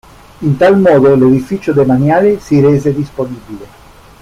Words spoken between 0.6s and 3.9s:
modo l'edificio demaniale si rese disponibile.